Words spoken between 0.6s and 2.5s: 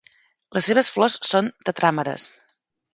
seves flors són tetràmeres.